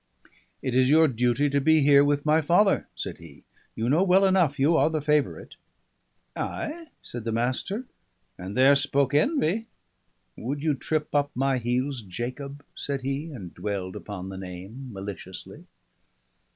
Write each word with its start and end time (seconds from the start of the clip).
"It 0.63 0.73
is 0.73 0.89
your 0.89 1.07
duty 1.07 1.47
to 1.47 1.61
be 1.61 1.81
here 1.81 2.03
with 2.03 2.25
my 2.25 2.41
father," 2.41 2.87
said 2.95 3.19
he. 3.19 3.43
"You 3.75 3.87
know 3.87 4.01
well 4.01 4.25
enough 4.25 4.57
you 4.57 4.75
are 4.75 4.89
the 4.89 4.99
favourite." 4.99 5.57
"Ay?" 6.35 6.87
said 7.03 7.23
the 7.23 7.31
Master. 7.31 7.85
"And 8.35 8.57
there 8.57 8.73
spoke 8.73 9.13
Envy! 9.13 9.67
Would 10.35 10.63
you 10.63 10.73
trip 10.73 11.13
up 11.13 11.29
my 11.35 11.59
heels 11.59 12.01
Jacob?" 12.01 12.65
said 12.75 13.01
he, 13.01 13.29
and 13.29 13.53
dwelled 13.53 13.95
upon 13.95 14.29
the 14.29 14.39
name 14.39 14.91
maliciously. 14.91 15.67